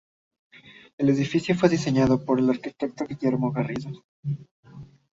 El 0.97 1.09
edificio 1.09 1.53
fue 1.53 1.69
diseñado 1.69 2.25
por 2.25 2.39
el 2.39 2.49
arquitecto 2.49 3.05
Guillermo 3.05 3.51
Garrido. 3.51 4.01